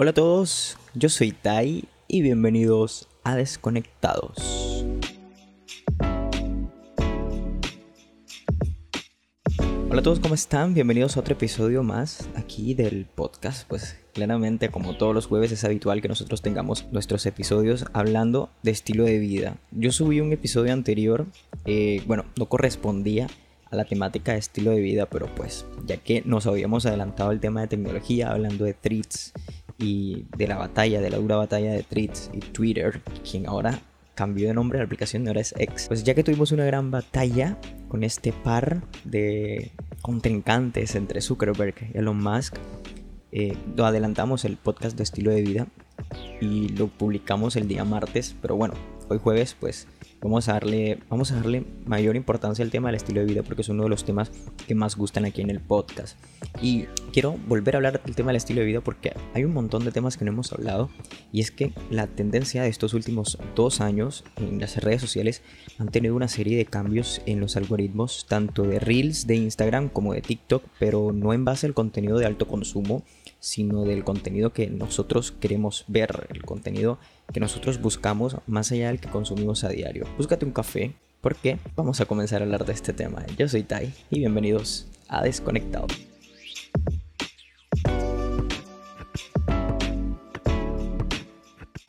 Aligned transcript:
Hola 0.00 0.10
a 0.12 0.14
todos, 0.14 0.76
yo 0.94 1.08
soy 1.08 1.32
Tai 1.32 1.82
y 2.06 2.22
bienvenidos 2.22 3.08
a 3.24 3.34
Desconectados. 3.34 4.84
Hola 9.90 9.98
a 9.98 10.02
todos, 10.04 10.20
¿cómo 10.20 10.36
están? 10.36 10.72
Bienvenidos 10.72 11.16
a 11.16 11.20
otro 11.20 11.34
episodio 11.34 11.82
más 11.82 12.28
aquí 12.36 12.74
del 12.74 13.06
podcast. 13.06 13.66
Pues 13.66 13.98
claramente, 14.14 14.68
como 14.68 14.96
todos 14.96 15.16
los 15.16 15.26
jueves, 15.26 15.50
es 15.50 15.64
habitual 15.64 16.00
que 16.00 16.06
nosotros 16.06 16.42
tengamos 16.42 16.86
nuestros 16.92 17.26
episodios 17.26 17.84
hablando 17.92 18.50
de 18.62 18.70
estilo 18.70 19.02
de 19.02 19.18
vida. 19.18 19.56
Yo 19.72 19.90
subí 19.90 20.20
un 20.20 20.32
episodio 20.32 20.74
anterior, 20.74 21.26
eh, 21.64 22.04
bueno, 22.06 22.24
no 22.38 22.46
correspondía 22.46 23.26
a 23.68 23.74
la 23.74 23.84
temática 23.84 24.30
de 24.30 24.38
estilo 24.38 24.70
de 24.70 24.80
vida, 24.80 25.06
pero 25.06 25.26
pues 25.34 25.66
ya 25.86 25.96
que 25.96 26.22
nos 26.24 26.46
habíamos 26.46 26.86
adelantado 26.86 27.32
el 27.32 27.40
tema 27.40 27.62
de 27.62 27.66
tecnología, 27.66 28.30
hablando 28.30 28.64
de 28.64 28.74
threads 28.74 29.32
y 29.78 30.26
de 30.36 30.48
la 30.48 30.56
batalla, 30.56 31.00
de 31.00 31.10
la 31.10 31.18
dura 31.18 31.36
batalla 31.36 31.72
de 31.72 31.82
threads 31.82 32.30
y 32.32 32.40
Twitter, 32.40 33.00
quien 33.28 33.46
ahora 33.46 33.80
cambió 34.14 34.48
de 34.48 34.54
nombre, 34.54 34.78
la 34.78 34.84
aplicación 34.84 35.26
ahora 35.28 35.40
es 35.40 35.54
X. 35.56 35.86
Pues 35.86 36.02
ya 36.02 36.14
que 36.14 36.24
tuvimos 36.24 36.50
una 36.50 36.64
gran 36.64 36.90
batalla 36.90 37.56
con 37.88 38.02
este 38.02 38.32
par 38.32 38.82
de 39.04 39.70
contrincantes 40.02 40.96
entre 40.96 41.20
Zuckerberg 41.20 41.74
y 41.94 41.98
Elon 41.98 42.20
Musk, 42.20 42.56
eh, 43.30 43.56
lo 43.76 43.86
adelantamos 43.86 44.44
el 44.44 44.56
podcast 44.56 44.96
de 44.96 45.04
estilo 45.04 45.30
de 45.30 45.42
vida 45.42 45.66
y 46.40 46.70
lo 46.70 46.88
publicamos 46.88 47.54
el 47.56 47.68
día 47.68 47.84
martes, 47.84 48.34
pero 48.42 48.56
bueno, 48.56 48.74
hoy 49.08 49.18
jueves 49.18 49.56
pues 49.58 49.86
vamos 50.20 50.48
a 50.48 50.54
darle, 50.54 50.98
vamos 51.08 51.32
a 51.32 51.36
darle 51.36 51.64
mayor 51.86 52.16
importancia 52.16 52.64
al 52.64 52.70
tema 52.70 52.88
del 52.88 52.96
estilo 52.96 53.20
de 53.20 53.26
vida 53.26 53.42
porque 53.42 53.62
es 53.62 53.68
uno 53.68 53.84
de 53.84 53.88
los 53.88 54.04
temas 54.04 54.30
que 54.66 54.74
más 54.74 54.96
gustan 54.96 55.24
aquí 55.24 55.40
en 55.40 55.50
el 55.50 55.60
podcast. 55.60 56.18
Y 56.60 56.84
quiero 57.12 57.36
volver 57.46 57.74
a 57.74 57.78
hablar 57.78 58.02
del 58.02 58.14
tema 58.14 58.28
del 58.28 58.36
estilo 58.36 58.60
de 58.60 58.66
vida 58.66 58.80
porque 58.80 59.12
hay 59.34 59.44
un 59.44 59.52
montón 59.52 59.84
de 59.84 59.92
temas 59.92 60.16
que 60.16 60.24
no 60.24 60.32
hemos 60.32 60.52
hablado 60.52 60.90
y 61.32 61.40
es 61.40 61.50
que 61.50 61.72
la 61.90 62.06
tendencia 62.06 62.62
de 62.62 62.68
estos 62.68 62.94
últimos 62.94 63.38
dos 63.54 63.80
años 63.80 64.24
en 64.36 64.60
las 64.60 64.76
redes 64.76 65.00
sociales 65.00 65.42
han 65.78 65.88
tenido 65.88 66.14
una 66.14 66.28
serie 66.28 66.56
de 66.56 66.64
cambios 66.64 67.20
en 67.26 67.40
los 67.40 67.56
algoritmos 67.56 68.26
tanto 68.28 68.62
de 68.62 68.78
Reels 68.78 69.26
de 69.26 69.36
Instagram 69.36 69.88
como 69.88 70.14
de 70.14 70.22
TikTok, 70.22 70.64
pero 70.78 71.12
no 71.12 71.32
en 71.32 71.44
base 71.44 71.66
al 71.66 71.74
contenido 71.74 72.18
de 72.18 72.26
alto 72.26 72.48
consumo, 72.48 73.04
sino 73.40 73.84
del 73.84 74.04
contenido 74.04 74.52
que 74.52 74.68
nosotros 74.68 75.32
queremos 75.32 75.84
ver, 75.88 76.26
el 76.30 76.42
contenido 76.42 76.98
que 77.32 77.40
nosotros 77.40 77.80
buscamos 77.80 78.36
más 78.46 78.72
allá 78.72 78.88
del 78.88 79.00
que 79.00 79.08
consumimos 79.08 79.64
a 79.64 79.68
diario. 79.68 80.06
Búscate 80.16 80.44
un 80.44 80.52
café 80.52 80.94
porque 81.20 81.58
vamos 81.76 82.00
a 82.00 82.06
comenzar 82.06 82.42
a 82.42 82.44
hablar 82.44 82.64
de 82.64 82.72
este 82.72 82.92
tema. 82.92 83.24
Yo 83.36 83.48
soy 83.48 83.62
Tai 83.62 83.92
y 84.10 84.18
bienvenidos 84.18 84.86
a 85.08 85.22
Desconectado. 85.22 85.86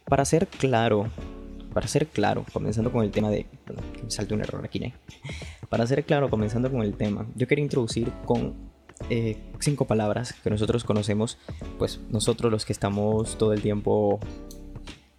Para 0.06 0.26
ser 0.26 0.48
claro, 0.48 1.08
para 1.74 1.88
ser 1.88 2.08
claro, 2.08 2.44
comenzando 2.52 2.92
con 2.92 3.04
el 3.04 3.12
tema 3.12 3.30
de... 3.30 3.46
Perdón, 3.64 3.86
que 3.94 4.04
me 4.04 4.12
salte 4.12 4.34
un 4.34 4.42
error 4.42 4.66
aquí, 4.66 4.84
¿eh? 4.84 4.94
Para 5.70 5.86
ser 5.86 6.04
claro, 6.04 6.30
comenzando 6.32 6.72
con 6.72 6.82
el 6.82 6.96
tema, 6.96 7.28
yo 7.36 7.48
quería 7.48 7.64
introducir 7.64 8.12
con 8.26 8.69
eh, 9.10 9.38
cinco 9.60 9.86
palabras 9.86 10.34
que 10.34 10.50
nosotros 10.50 10.84
conocemos, 10.84 11.38
pues 11.78 12.00
nosotros 12.10 12.52
los 12.52 12.66
que 12.66 12.74
estamos 12.74 13.38
todo 13.38 13.54
el 13.54 13.62
tiempo 13.62 14.20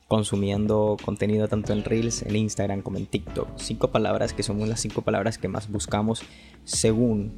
consumiendo 0.08 0.96
contenido 1.05 1.46
tanto 1.46 1.72
en 1.72 1.84
Reels, 1.84 2.22
en 2.22 2.34
Instagram 2.34 2.83
como 2.83 2.98
en 2.98 3.06
TikTok. 3.06 3.48
Cinco 3.56 3.92
palabras 3.92 4.33
que 4.33 4.42
son 4.42 4.68
las 4.68 4.80
cinco 4.80 5.02
palabras 5.02 5.38
que 5.38 5.46
más 5.46 5.70
buscamos 5.70 6.22
según 6.64 7.33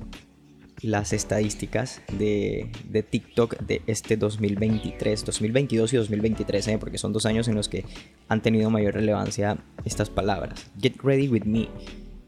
las 0.81 1.13
estadísticas 1.13 2.03
de, 2.19 2.71
de 2.89 3.03
TikTok 3.03 3.59
de 3.61 3.83
este 3.87 4.17
2023, 4.17 5.25
2022 5.25 5.93
y 5.93 5.97
2023, 5.97 6.69
¿eh? 6.69 6.79
porque 6.79 6.99
son 6.99 7.13
dos 7.13 7.25
años 7.27 7.47
en 7.47 7.55
los 7.55 7.69
que 7.69 7.85
han 8.29 8.43
tenido 8.43 8.69
mayor 8.71 8.95
relevancia 8.95 9.59
estas 9.85 10.11
palabras. 10.11 10.71
Get 10.81 10.97
ready 11.03 11.29
with 11.29 11.45
me, 11.45 11.69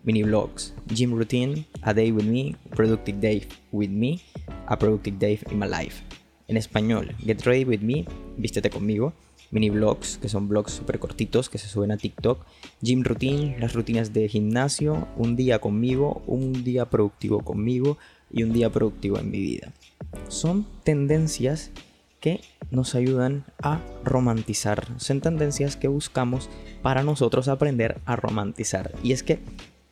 mini 0.04 0.22
vlogs, 0.22 0.74
gym 0.86 1.14
routine, 1.14 1.66
a 1.82 1.92
day 1.92 2.12
with 2.12 2.24
me, 2.26 2.56
productive 2.70 3.20
day 3.20 3.48
with 3.72 3.90
me, 3.90 4.22
a 4.68 4.76
productive 4.76 5.18
day 5.18 5.40
in 5.50 5.58
my 5.58 5.66
life. 5.66 6.02
En 6.46 6.56
español, 6.56 7.14
get 7.24 7.44
ready 7.44 7.64
with 7.64 7.80
me, 7.80 8.06
vístete 8.36 8.70
conmigo 8.70 9.14
mini 9.54 9.70
vlogs, 9.70 10.18
que 10.18 10.28
son 10.28 10.48
vlogs 10.48 10.72
súper 10.72 10.98
cortitos 10.98 11.48
que 11.48 11.58
se 11.58 11.68
suben 11.68 11.92
a 11.92 11.96
TikTok, 11.96 12.44
gym 12.82 13.04
routine, 13.04 13.56
las 13.60 13.72
rutinas 13.72 14.12
de 14.12 14.28
gimnasio, 14.28 15.06
un 15.16 15.36
día 15.36 15.60
conmigo, 15.60 16.22
un 16.26 16.64
día 16.64 16.90
productivo 16.90 17.40
conmigo 17.40 17.96
y 18.32 18.42
un 18.42 18.52
día 18.52 18.70
productivo 18.70 19.18
en 19.18 19.30
mi 19.30 19.38
vida. 19.38 19.72
Son 20.28 20.66
tendencias 20.82 21.70
que 22.18 22.40
nos 22.72 22.96
ayudan 22.96 23.44
a 23.62 23.80
romantizar, 24.02 24.88
son 24.96 25.20
tendencias 25.20 25.76
que 25.76 25.86
buscamos 25.86 26.50
para 26.82 27.04
nosotros 27.04 27.46
aprender 27.46 28.00
a 28.06 28.16
romantizar. 28.16 28.90
Y 29.04 29.12
es 29.12 29.22
que 29.22 29.38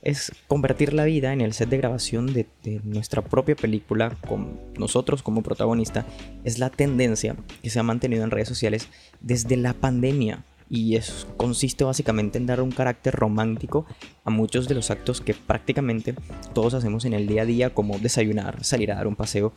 es 0.03 0.33
convertir 0.49 0.93
la 0.93 1.05
vida 1.05 1.33
en 1.33 1.41
el 1.41 1.53
set 1.53 1.69
de 1.69 1.79
grabación 1.79 2.33
de, 2.33 2.47
nuestra 2.85 3.23
propia 3.23 3.55
película 3.55 4.17
con 4.27 4.59
nosotros 4.77 5.23
como 5.23 5.43
protagonista. 5.43 6.05
Es 6.45 6.59
la 6.59 6.71
tendencia 6.71 7.37
que 7.63 7.71
se 7.71 7.79
ha 7.79 7.85
mantenido 7.85 8.25
en 8.25 8.31
redes 8.31 8.49
sociales 8.49 8.89
desde 9.21 9.57
la 9.57 9.75
pandemia. 9.75 10.45
Y 10.69 10.97
eso 10.97 11.29
consiste 11.37 11.85
básicamente 11.85 12.39
en 12.39 12.47
dar 12.47 12.63
un 12.63 12.71
carácter 12.71 13.15
romántico 13.15 13.85
a 14.25 14.31
muchos 14.31 14.69
de 14.69 14.75
los 14.75 14.91
actos 14.91 15.21
que 15.21 15.35
prácticamente 15.35 16.15
todos 16.55 16.73
hacemos 16.73 17.05
en 17.05 17.13
el 17.13 17.27
día 17.27 17.43
a 17.43 17.45
día, 17.45 17.75
como 17.75 17.99
desayunar, 17.99 18.65
salir 18.65 18.91
a 18.91 18.95
dar 18.95 19.07
un 19.07 19.15
paseo. 19.15 19.53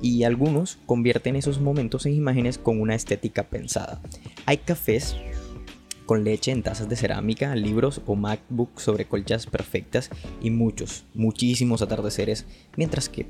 Y 0.00 0.24
algunos 0.24 0.78
convierten 0.86 1.36
esos 1.36 1.60
momentos 1.60 2.06
en 2.06 2.14
imágenes 2.14 2.56
con 2.56 2.80
una 2.80 2.94
estética 2.94 3.42
pensada. 3.42 4.00
Hay 4.46 4.56
cafés 4.56 5.16
con 6.06 6.24
leche 6.24 6.50
en 6.50 6.62
tazas 6.62 6.88
de 6.88 6.96
cerámica, 6.96 7.54
libros 7.54 8.00
o 8.06 8.14
MacBook 8.14 8.80
sobre 8.80 9.06
colchas 9.06 9.46
perfectas 9.46 10.10
y 10.40 10.50
muchos, 10.50 11.04
muchísimos 11.14 11.82
atardeceres, 11.82 12.46
mientras 12.76 13.08
que 13.08 13.26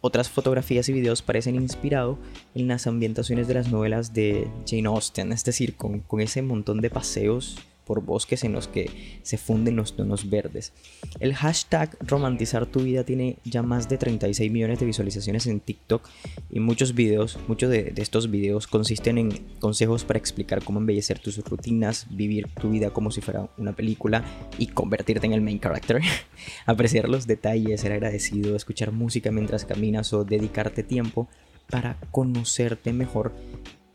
otras 0.00 0.28
fotografías 0.28 0.88
y 0.88 0.92
videos 0.92 1.22
parecen 1.22 1.56
inspirados 1.56 2.18
en 2.54 2.68
las 2.68 2.86
ambientaciones 2.86 3.48
de 3.48 3.54
las 3.54 3.70
novelas 3.70 4.14
de 4.14 4.48
Jane 4.66 4.86
Austen, 4.86 5.32
es 5.32 5.44
decir, 5.44 5.76
con, 5.76 6.00
con 6.00 6.20
ese 6.20 6.42
montón 6.42 6.80
de 6.80 6.90
paseos 6.90 7.56
por 7.88 8.04
bosques 8.04 8.44
en 8.44 8.52
los 8.52 8.68
que 8.68 9.18
se 9.22 9.38
funden 9.38 9.74
los 9.74 9.96
tonos 9.96 10.28
verdes. 10.28 10.74
El 11.20 11.34
hashtag 11.34 11.96
romantizar 12.06 12.66
tu 12.66 12.80
vida 12.80 13.02
tiene 13.02 13.38
ya 13.44 13.62
más 13.62 13.88
de 13.88 13.96
36 13.96 14.52
millones 14.52 14.78
de 14.78 14.86
visualizaciones 14.86 15.46
en 15.46 15.60
TikTok 15.60 16.06
y 16.50 16.60
muchos 16.60 16.94
videos, 16.94 17.38
muchos 17.48 17.70
de, 17.70 17.94
estos 17.96 18.30
videos 18.30 18.66
consisten 18.66 19.16
en 19.16 19.30
consejos 19.58 20.04
para 20.04 20.18
explicar 20.18 20.62
cómo 20.62 20.80
embellecer 20.80 21.18
tus 21.18 21.38
rutinas, 21.38 22.06
vivir 22.10 22.46
tu 22.60 22.70
vida 22.70 22.90
como 22.90 23.10
si 23.10 23.22
fuera 23.22 23.48
una 23.56 23.72
película 23.74 24.22
y 24.58 24.66
convertirte 24.66 25.26
en 25.26 25.32
el 25.32 25.40
main 25.40 25.58
character, 25.58 26.02
apreciar 26.66 27.08
los 27.08 27.26
detalles, 27.26 27.80
ser 27.80 27.92
agradecido, 27.92 28.54
escuchar 28.54 28.92
música 28.92 29.32
mientras 29.32 29.64
caminas 29.64 30.12
o 30.12 30.24
dedicarte 30.24 30.82
tiempo 30.82 31.26
para 31.70 31.96
conocerte 32.10 32.92
mejor 32.92 33.32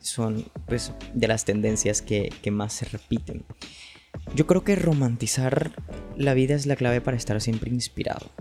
son 0.03 0.45
pues 0.67 0.91
de 1.13 1.27
las 1.27 1.45
tendencias 1.45 2.01
que, 2.01 2.31
que 2.41 2.51
más 2.51 2.73
se 2.73 2.85
repiten. 2.85 3.43
Yo 4.35 4.47
creo 4.47 4.63
que 4.63 4.75
romantizar 4.75 5.71
la 6.17 6.33
vida 6.33 6.55
es 6.55 6.65
la 6.65 6.75
clave 6.75 7.01
para 7.01 7.17
estar 7.17 7.39
siempre 7.41 7.69
inspirado. 7.69 8.31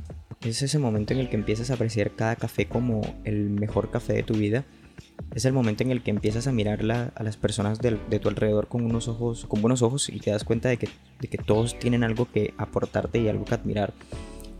Es 0.42 0.62
ese 0.62 0.78
momento 0.78 1.12
en 1.12 1.20
el 1.20 1.28
que 1.28 1.36
empiezas 1.36 1.70
a 1.70 1.74
apreciar 1.74 2.12
cada 2.16 2.36
café 2.36 2.66
como 2.66 3.02
el 3.24 3.50
mejor 3.50 3.90
café 3.90 4.14
de 4.14 4.22
tu 4.22 4.34
vida. 4.34 4.64
Es 5.34 5.44
el 5.44 5.52
momento 5.52 5.82
en 5.82 5.90
el 5.90 6.02
que 6.02 6.10
empiezas 6.10 6.46
a 6.46 6.52
mirar 6.52 6.80
a 7.14 7.22
las 7.22 7.36
personas 7.36 7.78
de, 7.78 7.92
tu 8.18 8.28
alrededor 8.28 8.68
con 8.68 8.84
unos 8.84 9.06
ojos, 9.06 9.46
con 9.46 9.60
buenos 9.60 9.82
ojos 9.82 10.08
y 10.08 10.18
te 10.18 10.30
das 10.30 10.44
cuenta 10.44 10.68
de 10.68 10.78
que, 10.78 10.88
de 11.20 11.28
que 11.28 11.38
todos 11.38 11.78
tienen 11.78 12.04
algo 12.04 12.30
que 12.30 12.54
aportarte 12.58 13.20
y 13.20 13.28
algo 13.28 13.44
que 13.44 13.54
admirar. 13.54 13.92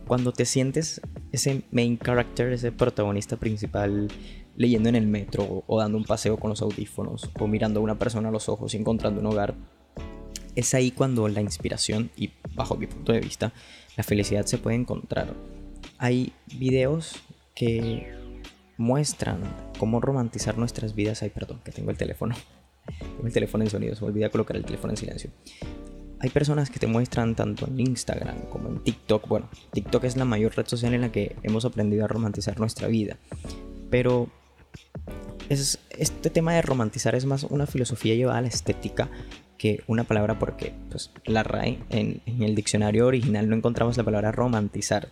Cuando 0.07 0.31
te 0.31 0.45
sientes 0.45 1.01
ese 1.31 1.63
main 1.71 1.97
character, 1.97 2.51
ese 2.53 2.71
protagonista 2.71 3.37
principal, 3.37 4.07
leyendo 4.55 4.89
en 4.89 4.95
el 4.95 5.07
metro 5.07 5.63
o 5.65 5.79
dando 5.79 5.97
un 5.97 6.05
paseo 6.05 6.37
con 6.37 6.49
los 6.49 6.61
audífonos 6.61 7.29
o 7.39 7.47
mirando 7.47 7.79
a 7.79 7.83
una 7.83 7.99
persona 7.99 8.29
a 8.29 8.31
los 8.31 8.49
ojos 8.49 8.73
y 8.73 8.77
encontrando 8.77 9.19
un 9.19 9.27
hogar, 9.27 9.55
es 10.55 10.73
ahí 10.73 10.91
cuando 10.91 11.27
la 11.27 11.41
inspiración 11.41 12.11
y 12.15 12.31
bajo 12.55 12.75
mi 12.75 12.87
punto 12.87 13.11
de 13.11 13.19
vista 13.19 13.53
la 13.97 14.03
felicidad 14.03 14.45
se 14.45 14.57
puede 14.57 14.75
encontrar. 14.75 15.33
Hay 15.97 16.33
videos 16.57 17.15
que 17.55 18.11
muestran 18.77 19.41
cómo 19.77 20.01
romantizar 20.01 20.57
nuestras 20.57 20.95
vidas. 20.95 21.21
Ay, 21.21 21.29
perdón, 21.29 21.61
que 21.63 21.71
tengo 21.71 21.91
el 21.91 21.97
teléfono. 21.97 22.35
Tengo 22.99 23.27
el 23.27 23.31
teléfono 23.31 23.63
en 23.63 23.69
sonido, 23.69 23.95
se 23.95 24.01
me 24.01 24.07
olvida 24.07 24.29
colocar 24.29 24.57
el 24.57 24.65
teléfono 24.65 24.91
en 24.91 24.97
silencio. 24.97 25.29
Hay 26.19 26.29
personas 26.29 26.69
que 26.69 26.79
te 26.79 26.87
muestran 26.87 27.33
tanto 27.33 27.65
en 27.65 27.79
Instagram 27.79 28.41
como 28.49 28.67
en 28.67 28.83
TikTok. 28.83 29.25
Bueno, 29.27 29.49
TikTok 29.71 30.03
es 30.03 30.17
la 30.17 30.25
mayor 30.25 30.53
red 30.55 30.67
social 30.67 30.93
en 30.93 31.01
la 31.01 31.11
que 31.11 31.37
hemos 31.43 31.63
aprendido 31.63 32.03
a 32.03 32.09
romantizar 32.09 32.59
nuestra 32.59 32.89
vida. 32.89 33.17
Pero 33.89 34.27
es, 35.47 35.79
este 35.97 36.29
tema 36.29 36.53
de 36.53 36.61
romantizar 36.61 37.15
es 37.15 37.25
más 37.25 37.43
una 37.43 37.67
filosofía 37.67 38.15
llevada 38.15 38.39
a 38.39 38.41
la 38.41 38.47
estética 38.49 39.09
una 39.87 40.03
palabra 40.03 40.39
porque 40.39 40.73
pues, 40.89 41.11
la 41.25 41.43
RAE 41.43 41.79
en, 41.89 42.21
en 42.25 42.43
el 42.43 42.55
diccionario 42.55 43.07
original 43.07 43.49
no 43.49 43.55
encontramos 43.55 43.97
la 43.97 44.03
palabra 44.03 44.31
romantizar. 44.31 45.09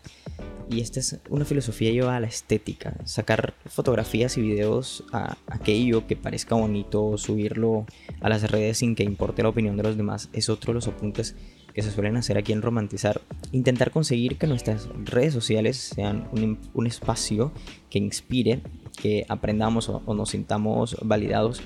Y 0.70 0.80
esta 0.80 1.02
es 1.02 1.20
una 1.30 1.44
filosofía 1.44 1.92
llevada 1.92 2.16
a 2.16 2.20
la 2.22 2.28
estética, 2.28 2.96
sacar 3.04 3.56
fotografías 3.66 4.38
y 4.38 4.42
videos 4.42 5.04
a 5.12 5.38
aquello 5.48 6.08
que 6.08 6.16
parezca 6.16 6.56
bonito, 6.56 7.18
subirlo 7.18 7.86
a 8.22 8.30
las 8.30 8.50
redes 8.50 8.78
sin 8.78 8.96
que 8.96 9.04
importe 9.04 9.44
la 9.44 9.50
opinión 9.50 9.76
de 9.76 9.84
los 9.84 9.98
demás, 9.98 10.30
es 10.32 10.48
otro 10.48 10.72
de 10.72 10.76
los 10.76 10.88
apuntes 10.88 11.36
que 11.74 11.82
se 11.82 11.92
suelen 11.92 12.16
hacer 12.16 12.38
aquí 12.38 12.54
en 12.54 12.62
Romantizar. 12.62 13.22
Intentar 13.52 13.92
conseguir 13.92 14.38
que 14.38 14.48
nuestras 14.48 14.88
redes 15.04 15.34
sociales 15.34 15.78
sean 15.78 16.28
un, 16.32 16.88
espacio 16.88 17.52
que 17.90 18.00
inspire, 18.00 18.62
que 19.02 19.26
aprendamos 19.30 19.90
o, 19.90 20.02
o, 20.06 20.14
nos 20.14 20.30
sintamos 20.30 20.98
validados, 21.02 21.62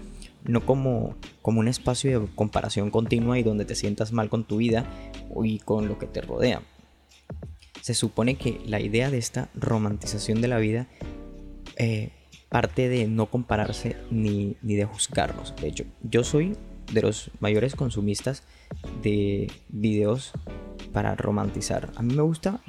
no 0.46 0.66
como, 0.66 1.16
como 1.42 1.60
un 1.60 1.68
espacio 1.68 2.20
de 2.20 2.28
comparación 2.36 2.92
continua 2.92 3.38
y 3.40 3.44
donde 3.44 3.66
te 3.66 3.76
sientas 3.76 4.12
mal 4.12 4.30
con 4.30 4.44
tu 4.44 4.58
vida 4.58 4.86
y 5.44 5.60
con 5.60 5.88
lo 5.88 5.98
que 6.00 6.08
te 6.08 6.22
rodea 6.22 6.62
se 7.86 7.94
supone 7.94 8.34
que 8.34 8.60
la 8.66 8.80
idea 8.80 9.12
de 9.12 9.20
esta 9.20 9.50
romantización 9.54 10.42
de 10.42 10.48
la 10.48 10.58
vida 10.58 10.88
eh, 11.76 12.10
parte 12.50 12.90
de 12.90 13.06
no 13.06 13.28
compararse 13.28 13.96
ni, 14.10 14.58
de 14.64 14.86
juzgarnos. 14.86 15.56
De 15.56 15.68
hecho, 15.68 15.84
yo 16.02 16.24
soy 16.24 16.58
de 16.92 17.04
los 17.04 17.30
mayores 17.40 17.76
consumistas 17.76 18.42
de 19.04 19.52
videos 19.70 20.32
para 20.94 21.14
romantizar. 21.14 21.92
A 21.96 22.02
mí 22.02 22.16
me 22.16 22.24
gusta 22.24 22.60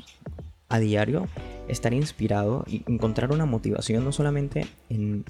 a 0.69 0.79
diario 0.81 1.29
estar 1.69 1.93
inspirado 1.93 2.65
y 2.67 2.83
encontrar 2.87 3.33
una 3.33 3.47
motivación 3.47 4.05
no 4.05 4.13
solamente 4.13 4.67
en, 4.89 5.25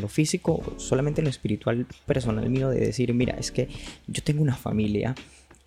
lo 0.00 0.08
físico, 0.08 0.62
solamente 0.76 1.20
en 1.20 1.26
lo 1.26 1.30
espiritual 1.30 1.86
personal 2.06 2.48
mío 2.50 2.70
de 2.70 2.80
decir, 2.80 3.12
mira, 3.14 3.36
es 3.38 3.52
que 3.52 3.68
yo 4.06 4.22
tengo 4.22 4.42
una 4.42 4.56
familia 4.56 5.14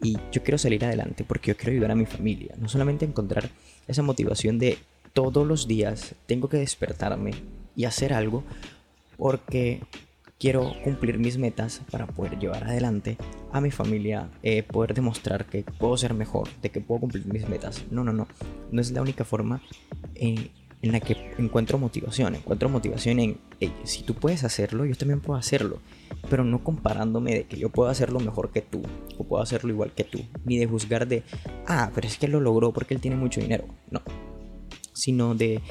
y 0.02 0.18
yo 0.32 0.44
quiero 0.44 0.58
salir 0.58 0.84
adelante 0.84 1.24
porque 1.24 1.52
yo 1.52 1.58
quiero 1.58 1.72
ayudar 1.72 1.92
a 1.92 1.96
mi 1.96 2.06
familia. 2.06 2.56
No 2.58 2.68
solamente 2.68 3.06
encontrar 3.06 3.50
esa 3.88 4.02
motivación 4.02 4.60
de 4.60 4.78
todos 5.14 5.46
los 5.46 5.68
días 5.68 6.16
tengo 6.26 6.50
que 6.50 6.58
despertarme 6.58 7.32
y 7.76 7.86
hacer 7.86 8.14
algo 8.14 8.44
porque 9.18 9.82
quiero 10.42 10.74
cumplir 10.84 11.20
mis 11.20 11.38
metas 11.38 11.84
para 11.92 12.08
poder 12.08 12.40
llevar 12.40 12.64
adelante 12.64 13.16
a 13.52 13.62
mi 13.62 13.70
familia, 13.70 14.28
eh, 14.42 14.64
poder 14.64 14.96
demostrar 14.96 15.46
que 15.46 15.64
puedo 15.64 15.96
ser 15.98 16.16
mejor, 16.16 16.50
de 16.64 16.72
que 16.72 16.82
puedo 16.82 17.02
cumplir 17.02 17.28
mis 17.28 17.48
metas. 17.48 17.84
No, 17.92 18.04
no, 18.04 18.12
no. 18.12 18.28
No 18.72 18.82
es 18.82 18.90
la 18.90 19.04
única 19.04 19.24
forma 19.24 19.62
eh, 20.16 20.50
en 20.82 20.92
la 20.92 21.00
que 21.00 21.16
encuentro 21.38 21.78
motivación. 21.78 22.34
Encuentro 22.34 22.70
motivación 22.70 23.20
en, 23.20 23.38
si 23.84 24.02
tú 24.02 24.16
puedes 24.16 24.44
hacerlo, 24.44 24.84
yo 24.86 24.96
también 24.96 25.20
puedo 25.20 25.38
hacerlo. 25.38 25.78
Pero 26.28 26.44
no 26.44 26.64
comparándome 26.64 27.36
de 27.36 27.44
que 27.44 27.60
yo 27.60 27.70
puedo 27.70 27.92
hacerlo 27.92 28.20
mejor 28.20 28.52
que 28.52 28.64
tú, 28.64 28.82
o 29.20 29.24
puedo 29.24 29.44
hacerlo 29.44 29.72
igual 29.72 29.92
que 29.92 30.06
tú. 30.06 30.22
Ni 30.44 30.58
de 30.58 30.66
juzgar 30.66 31.08
de, 31.08 31.22
ah, 31.68 31.92
pero 31.94 32.08
es 32.08 32.18
que 32.18 32.26
él 32.26 32.32
lo 32.32 32.40
logró 32.40 32.74
porque 32.74 32.96
él 32.96 33.00
tiene 33.00 33.16
mucho 33.16 33.42
dinero. 33.42 33.66
No. 33.92 34.02
Sino 34.92 35.36
de, 35.36 35.62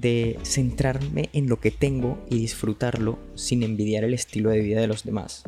de 0.00 0.38
centrarme 0.42 1.28
en 1.32 1.48
lo 1.48 1.60
que 1.60 1.70
tengo 1.70 2.18
y 2.30 2.38
disfrutarlo 2.38 3.18
sin 3.34 3.62
envidiar 3.62 4.04
el 4.04 4.14
estilo 4.14 4.50
de 4.50 4.60
vida 4.60 4.80
de 4.80 4.86
los 4.86 5.04
demás. 5.04 5.44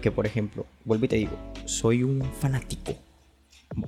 Que 0.00 0.10
por 0.10 0.26
ejemplo, 0.26 0.66
vuelvo 0.84 1.04
y 1.04 1.08
te 1.08 1.16
digo, 1.16 1.38
soy 1.64 2.02
un 2.02 2.22
fanático 2.40 2.94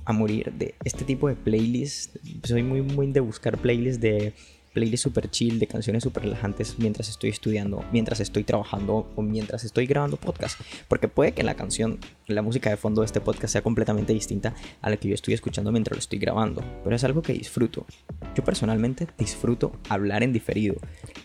a 0.05 0.13
morir 0.13 0.53
de 0.53 0.75
este 0.85 1.05
tipo 1.05 1.29
de 1.29 1.35
playlists. 1.35 2.19
Soy 2.45 2.63
muy, 2.63 2.83
muy 2.83 3.11
de 3.13 3.21
buscar 3.21 3.59
playlists 3.59 4.01
de 4.01 4.33
playlists 4.75 5.05
super 5.05 5.31
chill, 5.31 5.59
de 5.59 5.67
canciones 5.67 6.03
super 6.03 6.25
relajantes 6.25 6.79
mientras 6.79 7.09
estoy 7.09 7.31
estudiando, 7.31 7.83
mientras 7.93 8.21
estoy 8.21 8.45
trabajando 8.45 9.11
o 9.17 9.23
mientras 9.23 9.65
estoy 9.65 9.87
grabando 9.87 10.19
podcast. 10.19 10.61
Porque 10.89 11.09
puede 11.09 11.33
que 11.33 11.43
la 11.43 11.55
canción, 11.55 11.99
la 12.27 12.43
música 12.43 12.69
de 12.69 12.77
fondo 12.77 13.01
de 13.01 13.07
este 13.07 13.23
podcast 13.23 13.53
sea 13.53 13.63
completamente 13.63 14.13
distinta 14.13 14.55
a 14.83 14.91
la 14.91 14.97
que 14.97 15.09
yo 15.09 15.15
estoy 15.15 15.33
escuchando 15.33 15.73
mientras 15.73 15.97
lo 15.97 16.01
estoy 16.01 16.19
grabando. 16.19 16.63
Pero 16.83 16.95
es 16.95 17.05
algo 17.05 17.23
que 17.23 17.33
disfruto. 17.33 17.87
Yo 18.35 18.45
personalmente 18.45 19.07
disfruto 19.17 19.73
hablar 19.89 20.23
en 20.23 20.33
diferido. 20.33 20.77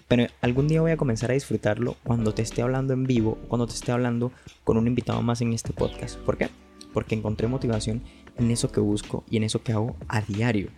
Pero 0.08 0.28
algún 0.42 0.68
día 0.68 0.82
voy 0.82 0.92
a 0.92 0.98
comenzar 0.98 1.32
a 1.32 1.34
disfrutarlo 1.34 1.98
cuando 2.04 2.34
te 2.34 2.44
esté 2.44 2.62
hablando 2.62 2.94
en 2.94 3.04
vivo, 3.04 3.38
cuando 3.48 3.68
te 3.68 3.74
esté 3.74 3.92
hablando 3.92 4.32
con 4.64 4.78
un 4.78 4.88
invitado 4.88 5.22
más 5.22 5.42
en 5.42 5.54
este 5.54 5.74
podcast. 5.74 6.18
¿Por 6.20 6.38
qué? 6.38 6.50
Porque 6.94 7.16
encontré 7.16 7.48
motivación 7.48 8.04
en 8.38 8.52
eso 8.52 8.72
que 8.72 8.80
busco 8.80 9.24
y 9.30 9.38
en 9.38 9.44
eso 9.44 9.64
que 9.64 9.74
hago 9.74 9.96
a 10.08 10.22
diario. 10.22 10.70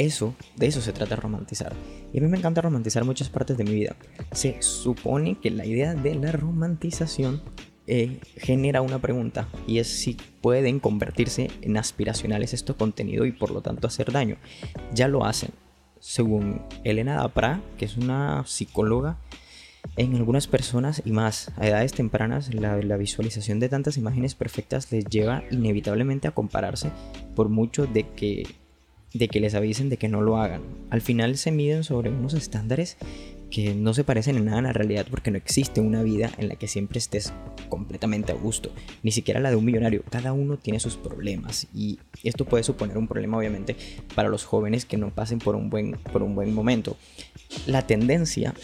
Eso, 0.00 0.34
de 0.56 0.66
eso 0.66 0.80
se 0.80 0.94
trata 0.94 1.14
romantizar. 1.14 1.74
Y 2.14 2.18
a 2.18 2.22
mí 2.22 2.26
me 2.26 2.38
encanta 2.38 2.62
romantizar 2.62 3.04
muchas 3.04 3.28
partes 3.28 3.58
de 3.58 3.64
mi 3.64 3.74
vida. 3.74 3.96
Se 4.32 4.62
supone 4.62 5.38
que 5.38 5.50
la 5.50 5.66
idea 5.66 5.94
de 5.94 6.14
la 6.14 6.32
romantización 6.32 7.42
eh, 7.86 8.18
genera 8.38 8.80
una 8.80 8.98
pregunta 8.98 9.46
y 9.66 9.78
es 9.78 9.88
si 9.88 10.16
pueden 10.40 10.80
convertirse 10.80 11.50
en 11.60 11.76
aspiracionales 11.76 12.54
estos 12.54 12.76
contenidos 12.76 13.26
y 13.26 13.32
por 13.32 13.50
lo 13.50 13.60
tanto 13.60 13.86
hacer 13.86 14.10
daño. 14.10 14.38
Ya 14.94 15.06
lo 15.06 15.26
hacen. 15.26 15.50
Según 15.98 16.62
Elena 16.82 17.16
Dapra, 17.16 17.60
que 17.76 17.84
es 17.84 17.98
una 17.98 18.44
psicóloga 18.46 19.18
en 19.96 20.16
algunas 20.16 20.46
personas 20.46 21.02
y 21.04 21.12
más 21.12 21.52
a 21.58 21.66
edades 21.66 21.92
tempranas, 21.92 22.54
la, 22.54 22.96
visualización 22.96 23.60
de 23.60 23.68
tantas 23.68 23.98
imágenes 23.98 24.34
perfectas 24.34 24.90
les 24.92 25.04
lleva 25.04 25.42
inevitablemente 25.50 26.26
a 26.26 26.30
compararse 26.30 26.90
por 27.34 27.50
mucho 27.50 27.86
de 27.86 28.08
que, 28.08 28.44
de 29.12 29.28
que 29.28 29.40
les 29.40 29.54
avisen 29.54 29.88
de 29.88 29.96
que 29.96 30.08
no 30.08 30.20
lo 30.20 30.36
hagan. 30.36 30.62
Al 30.90 31.00
final 31.00 31.36
se 31.36 31.50
miden 31.50 31.84
sobre 31.84 32.10
unos 32.10 32.34
estándares 32.34 32.96
que 33.50 33.74
no 33.74 33.94
se 33.94 34.04
parecen 34.04 34.36
en 34.36 34.44
nada 34.44 34.58
a 34.58 34.62
la 34.62 34.72
realidad 34.72 35.06
porque 35.10 35.32
no 35.32 35.36
existe 35.36 35.80
una 35.80 36.02
vida 36.04 36.30
en 36.38 36.48
la 36.48 36.54
que 36.54 36.68
siempre 36.68 36.98
estés 36.98 37.32
completamente 37.68 38.30
a 38.30 38.36
gusto, 38.36 38.70
ni 39.02 39.10
siquiera 39.10 39.40
la 39.40 39.50
de 39.50 39.56
un 39.56 39.64
millonario. 39.64 40.04
Cada 40.08 40.32
uno 40.32 40.56
tiene 40.56 40.78
sus 40.78 40.96
problemas 40.96 41.66
y 41.74 41.98
esto 42.22 42.44
puede 42.44 42.62
suponer 42.62 42.96
un 42.96 43.08
problema 43.08 43.38
obviamente 43.38 43.76
para 44.14 44.28
los 44.28 44.44
jóvenes 44.44 44.84
que 44.84 44.96
no 44.96 45.10
pasen 45.10 45.40
por 45.40 45.56
un 45.56 45.68
buen, 45.68 45.92
por 46.12 46.22
un 46.22 46.36
buen 46.36 46.54
momento. 46.54 46.96
La 47.66 47.86
tendencia 47.86 48.54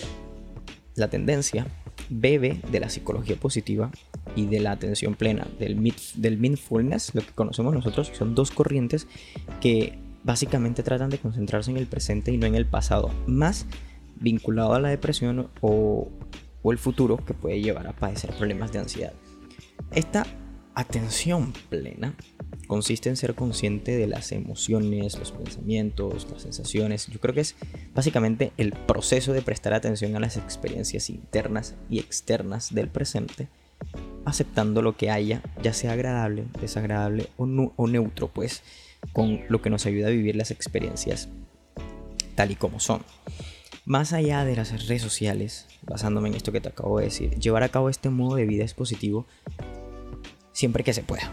la 0.96 1.08
tendencia 1.08 1.66
bebe 2.08 2.60
de 2.70 2.80
la 2.80 2.88
psicología 2.88 3.36
positiva 3.36 3.90
y 4.34 4.46
de 4.46 4.60
la 4.60 4.72
atención 4.72 5.14
plena, 5.14 5.46
del, 5.58 5.76
mindfulness, 5.76 7.14
lo 7.14 7.20
que 7.20 7.32
conocemos 7.32 7.74
nosotros, 7.74 8.10
son 8.14 8.34
dos 8.34 8.50
corrientes 8.50 9.06
que 9.60 9.98
básicamente 10.26 10.82
tratan 10.82 11.08
de 11.08 11.18
concentrarse 11.18 11.70
en 11.70 11.76
el 11.76 11.86
presente 11.86 12.32
y 12.32 12.36
no 12.36 12.46
en 12.46 12.56
el 12.56 12.66
pasado, 12.66 13.10
más 13.26 13.64
vinculado 14.16 14.74
a 14.74 14.80
la 14.80 14.88
depresión 14.88 15.50
o, 15.60 16.08
o 16.62 16.72
el 16.72 16.78
futuro 16.78 17.24
que 17.24 17.32
puede 17.32 17.60
llevar 17.60 17.86
a 17.86 17.92
padecer 17.92 18.32
problemas 18.32 18.72
de 18.72 18.80
ansiedad. 18.80 19.12
Esta 19.92 20.26
atención 20.74 21.52
plena 21.70 22.16
consiste 22.66 23.08
en 23.08 23.16
ser 23.16 23.36
consciente 23.36 23.96
de 23.96 24.08
las 24.08 24.32
emociones, 24.32 25.16
los 25.16 25.30
pensamientos, 25.30 26.26
las 26.30 26.42
sensaciones. 26.42 27.06
Yo 27.06 27.20
creo 27.20 27.32
que 27.32 27.42
es 27.42 27.54
básicamente 27.94 28.52
el 28.56 28.72
proceso 28.72 29.32
de 29.32 29.42
prestar 29.42 29.74
atención 29.74 30.16
a 30.16 30.20
las 30.20 30.36
experiencias 30.36 31.08
internas 31.08 31.76
y 31.88 32.00
externas 32.00 32.74
del 32.74 32.88
presente, 32.88 33.48
aceptando 34.24 34.82
lo 34.82 34.96
que 34.96 35.08
haya, 35.08 35.40
ya 35.62 35.72
sea 35.72 35.92
agradable, 35.92 36.46
desagradable 36.60 37.28
o, 37.36 37.44
o 37.76 37.86
neutro, 37.86 38.26
pues, 38.26 38.64
con 39.12 39.40
lo 39.48 39.62
que 39.62 39.70
nos 39.70 39.86
ayuda 39.86 40.08
a 40.08 40.10
vivir 40.10 40.36
las 40.36 40.50
experiencias 40.50 41.28
tal 42.36 42.52
y 42.52 42.54
como 42.54 42.78
son. 42.78 43.02
Más 43.84 44.12
allá 44.12 44.44
de 44.44 44.54
las 44.54 44.86
redes 44.86 45.02
sociales, 45.02 45.66
basándome 45.82 46.28
en 46.28 46.34
esto 46.34 46.52
que 46.52 46.60
te 46.60 46.68
acabo 46.68 46.98
de 46.98 47.06
decir, 47.06 47.30
llevar 47.38 47.64
a 47.64 47.68
cabo 47.68 47.88
este 47.88 48.10
modo 48.10 48.36
de 48.36 48.46
vida 48.46 48.64
es 48.64 48.74
positivo 48.74 49.26
siempre 50.52 50.84
que 50.84 50.92
se 50.92 51.02
pueda. 51.02 51.32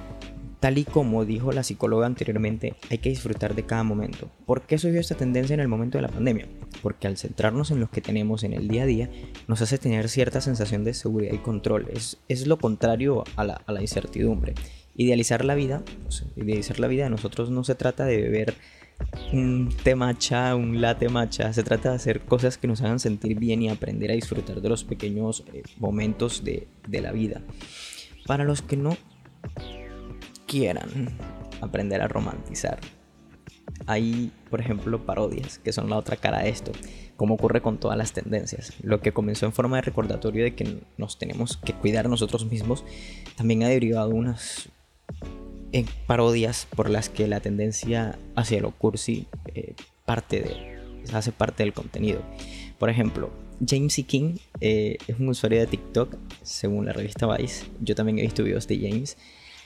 Tal 0.60 0.78
y 0.78 0.86
como 0.86 1.26
dijo 1.26 1.52
la 1.52 1.64
psicóloga 1.64 2.06
anteriormente, 2.06 2.76
hay 2.90 3.00
que 3.00 3.10
disfrutar 3.10 3.54
de 3.54 3.66
cada 3.66 3.84
momento. 3.84 4.30
¿Por 4.46 4.62
qué 4.62 4.78
surgió 4.78 5.02
esta 5.02 5.16
tendencia 5.16 5.54
en 5.54 5.60
el 5.60 5.68
momento 5.68 5.98
de 5.98 6.04
la 6.04 6.08
pandemia? 6.08 6.48
Porque 6.82 7.08
al 7.08 7.18
centrarnos 7.18 7.70
en 7.72 7.82
lo 7.82 7.90
que 7.90 8.00
tenemos 8.00 8.44
en 8.46 8.54
el 8.54 8.70
día 8.70 8.84
a 8.84 8.86
día, 8.86 9.10
nos 9.48 9.62
hace 9.62 9.78
tener 9.78 10.08
cierta 10.08 10.40
sensación 10.40 10.86
de 10.86 10.94
seguridad 10.94 11.34
y 11.34 11.40
control. 11.40 11.90
Es, 11.92 12.18
es 12.30 12.48
lo 12.48 12.60
contrario 12.60 13.26
a 13.36 13.44
la, 13.44 13.62
a 13.66 13.74
la, 13.74 13.82
incertidumbre. 13.82 14.54
Idealizar 14.96 15.44
la 15.44 15.56
vida, 15.56 15.84
pues, 16.04 16.26
idealizar 16.36 16.80
la 16.80 16.88
vida 16.88 17.06
de 17.06 17.10
nosotros 17.10 17.50
no 17.50 17.64
se 17.64 17.76
trata 17.76 18.06
de 18.06 18.22
beber 18.22 18.56
un 19.32 19.70
té 19.84 19.96
matcha, 19.96 20.56
un 20.56 20.82
latte 20.82 21.10
matcha. 21.10 21.52
Se 21.54 21.64
trata 21.64 21.90
de 21.90 21.96
hacer 21.96 22.22
cosas 22.22 22.58
que 22.58 22.68
nos 22.68 22.82
hagan 22.82 23.00
sentir 23.00 23.38
bien 23.40 23.62
y 23.62 23.70
aprender 23.70 24.12
a 24.12 24.16
disfrutar 24.16 24.62
de 24.62 24.70
los 24.70 24.84
pequeños 24.84 25.44
eh, 25.54 25.64
momentos 25.78 26.44
de, 26.44 26.68
de 26.88 27.02
la 27.02 27.12
vida. 27.12 27.42
Para 28.26 28.44
los 28.44 28.62
que 28.62 28.78
no 28.78 28.96
quieran 30.48 31.18
aprender 31.62 32.02
a 32.02 32.08
romantizar. 32.08 32.80
Hay, 33.88 34.32
por 34.50 34.62
ejemplo, 34.62 35.06
parodias, 35.06 35.58
que 35.58 35.74
son 35.74 35.90
la 35.90 35.98
otra 35.98 36.16
cara 36.16 36.44
de 36.44 36.50
esto, 36.50 36.72
como 37.18 37.34
ocurre 37.34 37.62
con 37.62 37.80
todas 37.80 37.98
las 37.98 38.14
tendencias. 38.14 38.74
Lo 38.84 39.02
que 39.02 39.14
comenzó 39.14 39.46
en 39.46 39.54
forma 39.54 39.78
de 39.78 39.82
recordatorio 39.82 40.44
de 40.44 40.56
que 40.56 40.82
nos 40.98 41.18
tenemos 41.18 41.58
que 41.58 41.74
cuidar 41.74 42.08
nosotros 42.08 42.46
mismos, 42.46 42.86
también 43.36 43.64
ha 43.64 43.68
derivado 43.68 44.10
unas 44.12 44.70
en 45.72 45.86
parodias 46.08 46.68
por 46.76 46.90
las 46.90 47.10
que 47.10 47.28
la 47.28 47.40
tendencia 47.40 48.18
hacia 48.36 48.62
lo 48.62 48.72
cursi 48.72 49.28
eh, 49.54 49.74
parte 50.06 50.42
de, 50.42 51.16
hace 51.16 51.32
parte 51.32 51.64
del 51.64 51.74
contenido. 51.74 52.22
Por 52.80 52.90
ejemplo, 52.90 53.32
James 53.66 53.98
E. 53.98 54.04
King 54.04 54.38
eh, 54.62 54.98
es 55.08 55.20
un 55.20 55.30
usuario 55.30 55.60
de 55.60 55.68
TikTok, 55.68 56.16
según 56.42 56.86
la 56.86 56.94
revista 56.94 57.28
Vice. 57.36 57.66
Yo 57.82 57.96
también 57.96 58.20
he 58.20 58.24
visto 58.24 58.44
videos 58.44 58.68
de 58.68 58.78
James. 58.80 59.18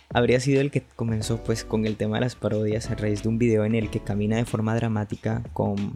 Habría 0.09 0.39
sido 0.39 0.61
el 0.61 0.71
que 0.71 0.83
comenzó 0.95 1.43
pues 1.43 1.65
con 1.65 1.85
el 1.85 1.97
tema 1.97 2.17
de 2.17 2.21
las 2.21 2.35
parodias 2.35 2.89
a 2.89 2.95
raíz 2.95 3.23
de 3.23 3.29
un 3.29 3.37
video 3.37 3.65
en 3.65 3.75
el 3.75 3.89
que 3.89 3.99
camina 3.99 4.37
de 4.37 4.45
forma 4.45 4.75
dramática 4.75 5.43
con, 5.51 5.93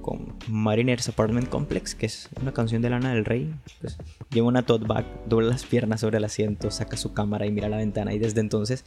con 0.00 0.34
Mariner's 0.48 1.08
Apartment 1.08 1.48
Complex, 1.48 1.94
que 1.94 2.06
es 2.06 2.28
una 2.40 2.52
canción 2.52 2.82
de 2.82 2.90
Lana 2.90 3.14
del 3.14 3.24
Rey. 3.24 3.54
Pues, 3.80 3.96
lleva 4.30 4.48
una 4.48 4.62
tote 4.62 4.86
bag, 4.86 5.04
dobla 5.26 5.48
las 5.48 5.64
piernas 5.64 6.00
sobre 6.00 6.18
el 6.18 6.24
asiento, 6.24 6.70
saca 6.70 6.96
su 6.96 7.12
cámara 7.12 7.46
y 7.46 7.50
mira 7.50 7.68
la 7.68 7.76
ventana. 7.76 8.12
Y 8.14 8.18
desde 8.18 8.40
entonces, 8.40 8.84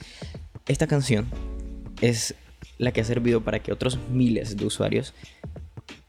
esta 0.68 0.88
canción 0.88 1.26
es 2.02 2.36
la 2.78 2.92
que 2.92 3.02
ha 3.02 3.06
servido 3.06 3.42
para 3.42 3.60
que 3.60 3.72
otros 3.72 4.00
miles 4.12 4.58
de 4.58 4.66
usuarios 4.66 5.14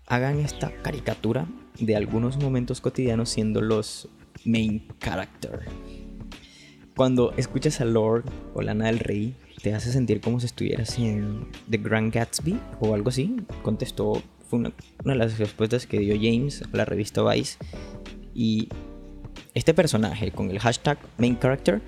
hagan 0.06 0.40
esta 0.40 0.70
caricatura 0.82 1.46
de 1.78 1.96
algunos 1.96 2.37
momentos 2.37 2.80
cotidianos 2.80 3.30
siendo 3.30 3.61
los 3.61 4.08
main 4.44 4.87
character. 5.00 5.61
Cuando 6.96 7.32
escuchas 7.37 7.80
a 7.80 7.84
Lord 7.84 8.25
o 8.54 8.62
Lana 8.62 8.87
del 8.87 9.00
Rey, 9.00 9.34
te 9.62 9.75
hace 9.75 9.90
sentir 9.90 10.20
como 10.20 10.38
si 10.38 10.46
estuvieras 10.46 10.99
en 10.99 11.46
The 11.68 11.78
Grand 11.78 12.12
Gatsby 12.12 12.61
o 12.80 12.94
algo 12.94 13.08
así. 13.08 13.34
Contestó, 13.62 14.23
fue 14.49 14.59
una, 14.59 14.73
de 15.05 15.15
las 15.15 15.39
respuestas 15.39 15.87
que 15.87 15.99
dio 15.99 16.15
James 16.15 16.63
a 16.63 16.77
la 16.77 16.85
revista 16.85 17.23
Vice. 17.23 17.59
Y 18.35 18.69
este 19.55 19.75
personaje 19.75 20.33
con 20.33 20.51
el 20.51 20.59
hashtag 20.59 20.99
main 21.19 21.39
character 21.39 21.83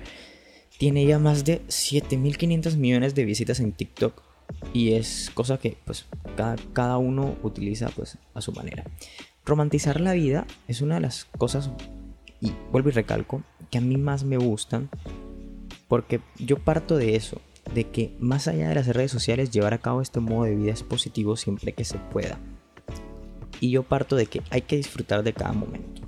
tiene 0.77 1.05
ya 1.05 1.19
más 1.19 1.43
de 1.43 1.61
7.500 1.67 2.77
millones 2.77 3.15
de 3.15 3.25
visitas 3.25 3.59
en 3.59 3.71
TikTok 3.71 4.21
y 4.73 4.93
es 4.93 5.31
cosa 5.33 5.57
que 5.57 5.77
pues 5.85 6.05
cada, 6.35 6.55
cada 6.73 6.97
uno 6.97 7.35
utiliza 7.43 7.89
pues 7.89 8.17
a 8.33 8.41
su 8.41 8.51
manera. 8.53 8.85
Romantizar 9.45 9.99
la 10.01 10.13
vida 10.13 10.45
es 10.67 10.81
una 10.81 10.95
de 10.95 11.01
las 11.01 11.25
cosas, 11.25 11.71
y 12.41 12.51
vuelvo 12.71 12.89
y 12.89 12.91
recalco, 12.91 13.43
que 13.71 13.77
a 13.77 13.81
mí 13.81 13.97
más 13.97 14.23
me 14.23 14.37
gustan 14.37 14.89
porque 15.87 16.19
yo 16.37 16.57
parto 16.59 16.97
de 16.97 17.15
eso, 17.15 17.41
de 17.73 17.85
que 17.85 18.15
más 18.19 18.47
allá 18.47 18.69
de 18.69 18.75
las 18.75 18.87
redes 18.87 19.11
sociales 19.11 19.51
llevar 19.51 19.73
a 19.73 19.79
cabo 19.79 20.01
este 20.01 20.19
modo 20.19 20.43
de 20.43 20.55
vida 20.55 20.71
es 20.71 20.83
positivo 20.83 21.35
siempre 21.35 21.73
que 21.73 21.85
se 21.85 21.97
pueda. 21.97 22.39
Y 23.59 23.71
yo 23.71 23.83
parto 23.83 24.15
de 24.15 24.27
que 24.27 24.41
hay 24.49 24.61
que 24.61 24.77
disfrutar 24.77 25.23
de 25.23 25.33
cada 25.33 25.53
momento. 25.53 26.01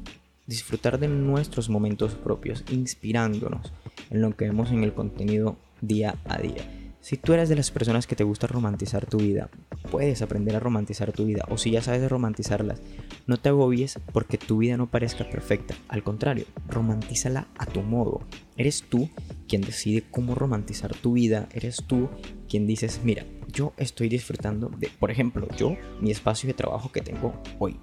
Disfrutar 0.46 1.00
de 1.00 1.08
nuestros 1.08 1.70
momentos 1.70 2.16
propios, 2.16 2.64
inspirándonos 2.70 3.72
en 4.10 4.22
lo 4.22 4.36
que 4.36 4.46
vemos 4.46 4.72
en 4.72 4.84
el 4.84 4.94
contenido 4.94 5.58
día 5.82 6.16
a 6.26 6.38
día. 6.40 6.79
Si 7.02 7.16
tú 7.16 7.32
eres 7.32 7.48
de 7.48 7.56
las 7.56 7.72
personas 7.72 8.08
que 8.08 8.18
te 8.18 8.26
gusta 8.26 8.46
romantizar 8.46 9.06
tu 9.06 9.20
vida, 9.20 9.50
puedes 9.90 10.22
aprender 10.22 10.58
a 10.58 10.60
romantizar 10.60 11.14
tu 11.14 11.26
vida. 11.26 11.46
O 11.50 11.58
si 11.58 11.72
ya 11.72 11.82
sabes 11.82 12.10
romantizarlas, 12.10 12.82
no 13.26 13.38
te 13.38 13.48
agobies 13.48 14.00
porque 14.12 14.38
tu 14.38 14.58
vida 14.58 14.76
no 14.76 14.88
parezca 14.88 15.28
perfecta. 15.30 15.76
Al 15.88 16.04
contrario, 16.04 16.46
romantízala 16.68 17.48
a 17.58 17.66
tu 17.66 17.84
modo. 17.84 18.20
Eres 18.58 18.84
tú 18.84 19.10
quien 19.48 19.62
decide 19.62 20.04
cómo 20.12 20.36
romantizar 20.36 20.94
tu 20.94 21.14
vida. 21.14 21.48
Eres 21.54 21.86
tú 21.88 22.10
quien 22.50 22.68
dices, 22.68 23.00
mira, 23.02 23.24
yo 23.48 23.72
estoy 23.78 24.10
disfrutando 24.10 24.68
de, 24.68 24.90
por 25.00 25.10
ejemplo, 25.10 25.48
yo, 25.56 25.78
mi 26.02 26.12
espacio 26.12 26.48
de 26.48 26.54
trabajo 26.54 26.92
que 26.92 27.02
tengo 27.02 27.42
hoy. 27.60 27.80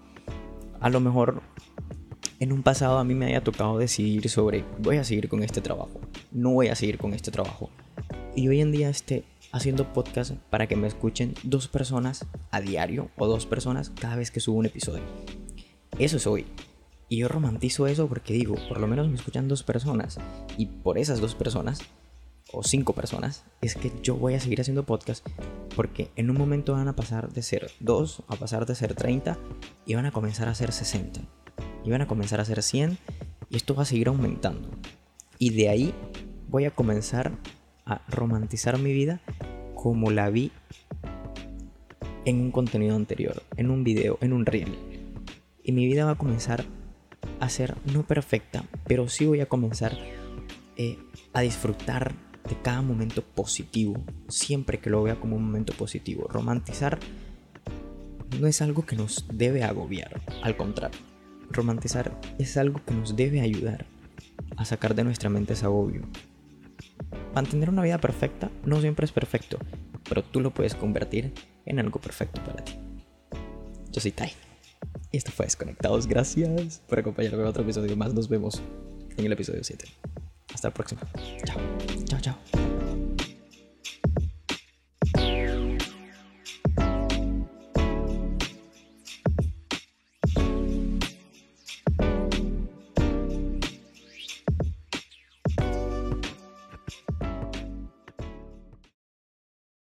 A 0.79 0.91
lo 0.91 1.01
mejor 1.01 1.41
en 2.39 2.53
un 2.53 2.63
pasado 2.63 2.99
a 2.99 3.05
mí 3.05 3.15
me 3.15 3.27
haya 3.27 3.43
tocado 3.43 3.79
decidir 3.79 4.29
sobre 4.29 4.63
voy 4.79 4.99
a 4.99 5.05
seguir 5.05 5.31
con 5.31 5.43
este 5.43 5.63
trabajo, 5.63 6.03
no 6.33 6.51
voy 6.51 6.69
a 6.69 6.75
seguir 6.75 6.99
con 6.99 7.15
este 7.15 7.31
trabajo 7.31 7.71
y 8.37 8.49
hoy 8.49 8.61
en 8.61 8.71
día 8.71 8.91
esté 8.91 9.25
haciendo 9.51 9.93
podcast 9.95 10.33
para 10.51 10.67
que 10.67 10.77
me 10.77 10.87
escuchen 10.87 11.35
dos 11.43 11.69
personas 11.69 12.27
a 12.51 12.61
diario 12.61 13.11
o 13.17 13.27
dos 13.27 13.47
personas 13.47 13.91
cada 13.91 14.15
vez 14.15 14.31
que 14.31 14.41
subo 14.41 14.59
un 14.59 14.67
episodio. 14.67 15.03
Eso 15.99 16.19
es 16.19 16.27
hoy. 16.27 16.45
Y 17.09 17.19
yo 17.19 17.29
romantizo 17.29 17.87
eso 17.87 18.07
porque 18.09 18.35
digo, 18.35 18.57
por 18.69 18.79
lo 18.79 18.87
menos 18.87 19.09
me 19.09 19.15
escuchan 19.15 19.49
dos 19.49 19.63
personas. 19.63 20.19
Y 20.59 20.67
por 20.67 20.99
esas 20.99 21.21
dos 21.21 21.35
personas, 21.35 21.81
o 22.53 22.63
cinco 22.63 22.93
personas, 22.93 23.45
es 23.63 23.75
que 23.75 23.91
yo 24.03 24.17
voy 24.17 24.35
a 24.35 24.41
seguir 24.41 24.61
haciendo 24.61 24.85
podcast. 24.85 25.27
Porque 25.75 26.11
en 26.17 26.29
un 26.29 26.37
momento 26.37 26.75
van 26.75 26.89
a 26.89 26.97
pasar 26.97 27.33
de 27.33 27.43
ser 27.43 27.71
dos 27.81 28.23
a 28.29 28.37
pasar 28.37 28.67
de 28.67 28.75
ser 28.75 28.95
30 28.95 29.39
y 29.87 29.95
van 29.95 30.05
a 30.05 30.13
comenzar 30.13 30.49
a 30.49 30.55
ser 30.55 30.73
60. 30.73 31.23
Y 31.85 31.91
van 31.91 32.03
a 32.03 32.07
comenzar 32.07 32.41
a 32.41 32.45
ser 32.45 32.63
100 32.63 32.99
y 33.49 33.57
esto 33.57 33.75
va 33.75 33.85
a 33.85 33.87
seguir 33.87 34.09
aumentando. 34.09 34.69
Y 35.39 35.51
de 35.51 35.71
ahí 35.71 35.95
voy 36.49 36.67
a 36.67 36.71
comenzar 36.71 37.33
a 37.87 38.03
romantizar 38.09 38.79
mi 38.79 38.93
vida 38.93 39.21
como 39.75 40.11
la 40.11 40.29
vi 40.29 40.53
en 42.25 42.41
un 42.41 42.51
contenido 42.51 42.97
anterior, 42.97 43.43
en 43.57 43.71
un 43.71 43.85
video, 43.85 44.19
en 44.21 44.33
un 44.33 44.45
reel. 44.45 44.77
Y 45.63 45.73
mi 45.73 45.87
vida 45.87 46.05
va 46.05 46.13
a 46.13 46.19
comenzar 46.19 46.65
a 47.41 47.49
ser 47.49 47.77
no 47.93 48.03
perfecta, 48.03 48.65
pero 48.87 49.09
sí 49.09 49.27
voy 49.27 49.41
a 49.41 49.47
comenzar 49.47 49.97
eh, 50.77 50.99
a 51.33 51.41
disfrutar 51.41 52.15
de 52.49 52.57
cada 52.63 52.83
momento 52.83 53.23
positivo, 53.23 54.05
siempre 54.29 54.79
que 54.79 54.91
lo 54.91 55.03
vea 55.03 55.21
como 55.21 55.37
un 55.37 55.45
momento 55.45 55.73
positivo. 55.73 56.27
Romantizar 56.29 56.99
no 58.41 58.47
es 58.47 58.61
algo 58.61 58.85
que 58.85 58.97
nos 58.97 59.27
debe 59.33 59.65
agobiar, 59.65 60.21
al 60.43 60.57
contrario. 60.57 60.99
Romantizar 61.51 62.21
es 62.39 62.57
algo 62.57 62.81
que 62.85 62.95
nos 62.95 63.17
debe 63.17 63.41
ayudar 63.41 63.87
a 64.57 64.65
sacar 64.65 64.95
de 64.95 65.05
nuestra 65.05 65.31
mente 65.31 65.53
ese 65.53 65.65
agobio, 65.65 66.03
Mantener 67.37 67.69
una 67.69 67.83
vida 67.83 67.99
perfecta 67.99 68.51
no 68.65 68.81
siempre 68.81 69.05
es 69.05 69.13
perfecto, 69.13 69.59
pero 70.09 70.25
tú 70.25 70.41
lo 70.41 70.53
puedes 70.53 70.75
convertir 70.75 71.35
en 71.67 71.79
algo 71.79 72.01
perfecto 72.01 72.43
para 72.43 72.65
ti. 72.65 72.73
Yo 73.93 74.01
soy 74.01 74.13
Tai. 74.13 74.33
Y 75.13 75.19
esto 75.19 75.33
fue 75.33 75.45
Desconectados. 75.45 76.07
Gracias 76.07 76.81
por 76.89 76.99
acompañarme 76.99 77.43
en 77.43 77.49
otro 77.49 77.63
episodio 77.63 77.95
más. 77.95 78.15
Nos 78.15 78.31
vemos 78.31 78.63
en 79.19 79.27
el 79.27 79.33
episodio 79.33 79.63
7. 79.63 79.85
Hasta 80.55 80.69
la 80.69 80.75
próxima. 80.75 81.03
Chao. 81.45 81.59
Chao, 82.07 82.21
chao. 82.21 82.76